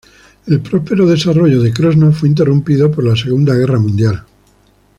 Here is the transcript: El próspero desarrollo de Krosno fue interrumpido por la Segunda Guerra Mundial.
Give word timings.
El 0.47 0.61
próspero 0.61 1.05
desarrollo 1.05 1.61
de 1.61 1.71
Krosno 1.71 2.11
fue 2.11 2.27
interrumpido 2.27 2.89
por 2.91 3.03
la 3.05 3.15
Segunda 3.15 3.53
Guerra 3.53 3.77
Mundial. 3.79 4.23